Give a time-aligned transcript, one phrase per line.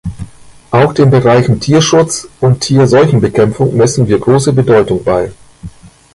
[0.71, 5.31] Auch den Bereichen Tierschutz und Tierseuchenbekämpfung messen wir große Bedeutung bei.